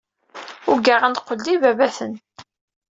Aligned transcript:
Ugaɣ 0.71 1.01
ad 1.03 1.11
neqqel 1.13 1.37
d 1.45 1.47
ibabaten. 1.55 2.13